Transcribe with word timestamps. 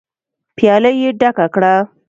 پياله 0.55 0.91
يې 0.99 1.09
ډکه 1.19 1.45
کړه. 1.53 1.73